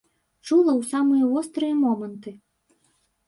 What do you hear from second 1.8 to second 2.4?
моманты.